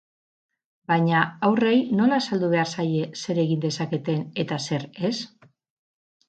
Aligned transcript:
Baina, 0.91 1.19
haurrei 1.47 1.73
nola 1.99 2.17
azaldu 2.23 2.49
behar 2.53 2.71
zaie 2.77 3.05
zer 3.25 3.43
egin 3.45 3.61
dezaketen 3.67 4.25
eta 4.47 4.59
zer 4.71 4.89
ez? 5.13 5.15